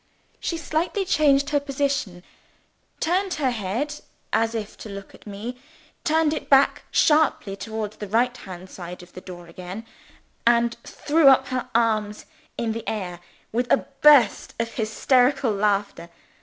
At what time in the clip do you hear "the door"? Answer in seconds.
9.13-9.45